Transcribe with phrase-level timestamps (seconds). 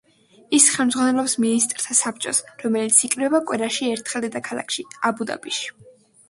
[0.57, 5.71] ის ხელმძღვანელობს მინისტრთა საბჭოს, რომელიც იკრიბება კვირაში ერთხელ დედაქალაქში, აბუ-დაბიში.